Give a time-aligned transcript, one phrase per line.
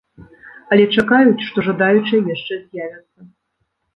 [0.75, 3.29] Але чакаюць, што жадаючыя яшчэ з'явяцца.